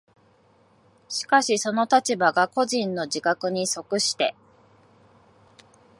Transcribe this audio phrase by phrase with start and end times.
[1.09, 4.35] しかしその立場が個人の自覚に即して